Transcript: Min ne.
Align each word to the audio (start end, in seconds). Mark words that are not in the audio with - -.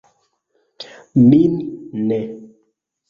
Min 1.29 1.53
ne. 2.09 2.19